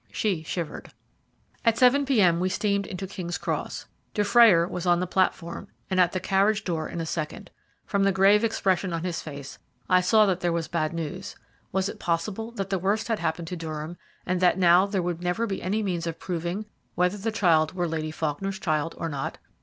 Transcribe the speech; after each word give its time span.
She 0.11 0.41
shivered. 0.41 0.91
At 1.63 1.77
7 1.77 2.07
p.m. 2.07 2.39
we 2.39 2.49
steamed 2.49 2.87
into 2.87 3.05
King's 3.05 3.37
Cross. 3.37 3.85
Dufrayer 4.15 4.67
was 4.67 4.87
on 4.87 4.99
the 4.99 5.05
platform, 5.05 5.67
and 5.91 5.99
at 5.99 6.11
the 6.11 6.19
carriage 6.19 6.63
door 6.63 6.89
in 6.89 6.99
a 6.99 7.05
second. 7.05 7.51
From 7.85 8.03
the 8.03 8.11
grave 8.11 8.43
expression 8.43 8.93
on 8.93 9.03
his 9.03 9.21
face 9.21 9.59
I 9.87 10.01
saw 10.01 10.25
that 10.25 10.39
there 10.39 10.51
was 10.51 10.67
bad 10.67 10.91
news. 10.91 11.35
Was 11.71 11.87
it 11.87 11.99
possible 11.99 12.49
that 12.53 12.71
the 12.71 12.79
worst 12.79 13.09
had 13.09 13.19
happened 13.19 13.47
to 13.49 13.55
Durham, 13.55 13.95
and 14.25 14.41
that 14.41 14.57
now 14.57 14.87
there 14.87 15.03
would 15.03 15.21
never 15.21 15.45
be 15.45 15.61
any 15.61 15.83
means 15.83 16.07
of 16.07 16.17
proving 16.17 16.65
whether 16.95 17.19
the 17.19 17.31
child 17.31 17.73
were 17.75 17.87
Lady 17.87 18.09
Faulkner's 18.09 18.57
child 18.57 18.95
or 18.97 19.07
not? 19.07 19.37